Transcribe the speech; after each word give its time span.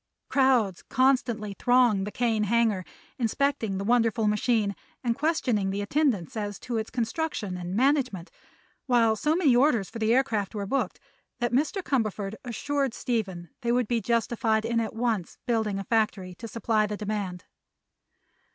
Crowds 0.29 0.81
constantly 0.89 1.53
thronged 1.59 2.07
the 2.07 2.11
Kane 2.11 2.45
hangar, 2.45 2.83
inspecting 3.19 3.77
the 3.77 3.83
wonderful 3.83 4.25
machine 4.27 4.75
and 5.03 5.15
questioning 5.15 5.69
the 5.69 5.83
attendants 5.83 6.35
as 6.35 6.57
to 6.57 6.77
its 6.77 6.89
construction 6.89 7.55
and 7.55 7.75
management, 7.75 8.31
while 8.87 9.15
so 9.15 9.35
many 9.35 9.55
orders 9.55 9.91
for 9.91 9.99
the 9.99 10.11
aircraft 10.11 10.55
were 10.55 10.65
booked 10.65 10.99
that 11.37 11.51
Mr. 11.53 11.83
Cumberford 11.83 12.33
assured 12.43 12.95
Stephen 12.95 13.51
they 13.61 13.71
would 13.71 13.87
be 13.87 14.01
justified 14.01 14.65
in 14.65 14.79
at 14.79 14.95
once 14.95 15.37
building 15.45 15.77
a 15.77 15.83
factory 15.83 16.33
to 16.33 16.47
supply 16.47 16.87
the 16.87 16.97
demand. 16.97 17.45